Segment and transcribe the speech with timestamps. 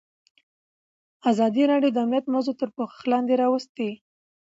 [1.31, 3.89] ازادي راډیو د امنیت موضوع تر پوښښ لاندې راوستې.